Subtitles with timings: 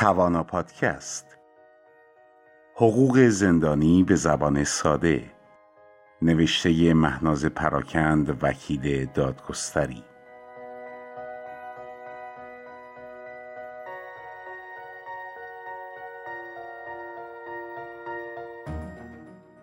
[0.00, 1.36] توانا پادکست.
[2.74, 5.30] حقوق زندانی به زبان ساده.
[6.22, 10.04] نوشته مهناز پراکند وکیل دادگستری.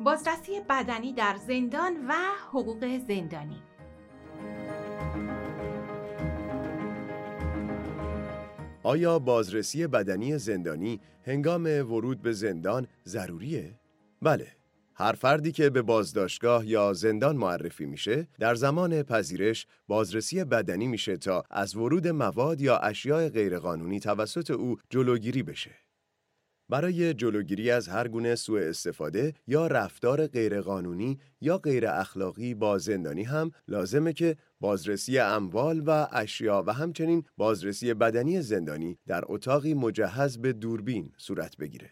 [0.00, 2.12] بازرسی بدنی در زندان و
[2.48, 3.62] حقوق زندانی.
[8.82, 13.78] آیا بازرسی بدنی زندانی هنگام ورود به زندان ضروریه؟
[14.22, 14.46] بله.
[14.94, 21.16] هر فردی که به بازداشتگاه یا زندان معرفی میشه در زمان پذیرش بازرسی بدنی میشه
[21.16, 25.70] تا از ورود مواد یا اشیاء غیرقانونی توسط او جلوگیری بشه.
[26.72, 33.22] برای جلوگیری از هر گونه سوء استفاده یا رفتار غیرقانونی یا غیر اخلاقی با زندانی
[33.22, 40.38] هم لازمه که بازرسی اموال و اشیا و همچنین بازرسی بدنی زندانی در اتاقی مجهز
[40.38, 41.90] به دوربین صورت بگیره.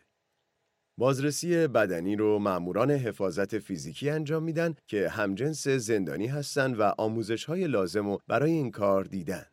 [0.98, 7.66] بازرسی بدنی رو ماموران حفاظت فیزیکی انجام میدن که همجنس زندانی هستند و آموزش های
[7.66, 9.46] لازم رو برای این کار دیدن.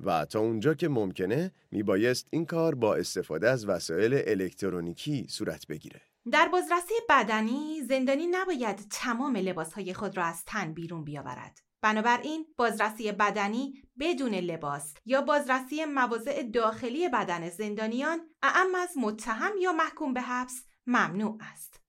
[0.00, 6.00] و تا اونجا که ممکنه میبایست این کار با استفاده از وسایل الکترونیکی صورت بگیره.
[6.32, 11.60] در بازرسی بدنی زندانی نباید تمام لباسهای خود را از تن بیرون بیاورد.
[11.82, 19.72] بنابراین بازرسی بدنی بدون لباس یا بازرسی مواضع داخلی بدن زندانیان اعم از متهم یا
[19.72, 21.80] محکوم به حبس ممنوع است.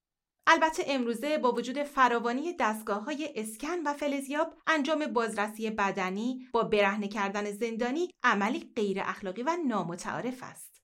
[0.50, 7.08] البته امروزه با وجود فراوانی دستگاه های اسکن و فلزیاب انجام بازرسی بدنی با برهنه
[7.08, 10.82] کردن زندانی عملی غیر اخلاقی و نامتعارف است.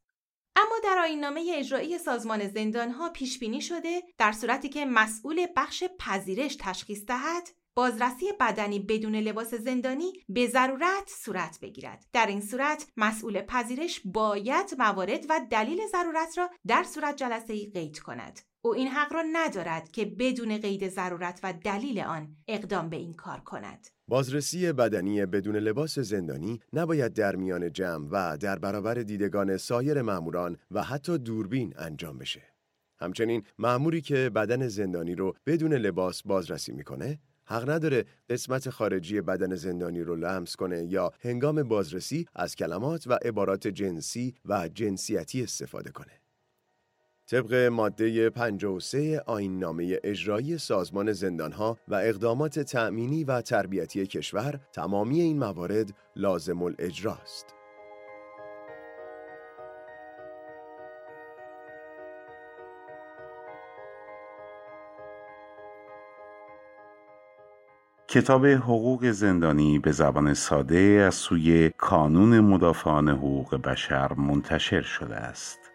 [0.56, 6.56] اما در آینامه اجرایی سازمان زندانها پیش بینی شده در صورتی که مسئول بخش پذیرش
[6.60, 13.42] تشخیص دهد بازرسی بدنی بدون لباس زندانی به ضرورت صورت بگیرد در این صورت مسئول
[13.42, 18.88] پذیرش باید موارد و دلیل ضرورت را در صورت جلسه ای قید کند او این
[18.88, 23.88] حق را ندارد که بدون قید ضرورت و دلیل آن اقدام به این کار کند
[24.08, 30.56] بازرسی بدنی بدون لباس زندانی نباید در میان جمع و در برابر دیدگان سایر ماموران
[30.70, 32.42] و حتی دوربین انجام بشه.
[32.98, 39.54] همچنین ماموری که بدن زندانی رو بدون لباس بازرسی می‌کنه حق نداره قسمت خارجی بدن
[39.54, 45.90] زندانی رو لمس کنه یا هنگام بازرسی از کلمات و عبارات جنسی و جنسیتی استفاده
[45.90, 46.23] کنه.
[47.26, 55.20] طبق ماده 53 آین نامه اجرایی سازمان زندانها و اقدامات تأمینی و تربیتی کشور تمامی
[55.20, 57.54] این موارد لازم الاجراست.
[68.08, 75.73] کتاب حقوق زندانی به زبان ساده از سوی کانون مدافعان حقوق بشر منتشر شده است.